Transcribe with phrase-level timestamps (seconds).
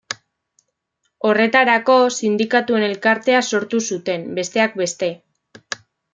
[1.29, 5.13] Horretarako sindikatuen elkartea sortu zuten, besteak beste.